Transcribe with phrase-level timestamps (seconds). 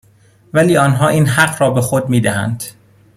[0.53, 2.63] ولی آنها این حق را به خود میدهند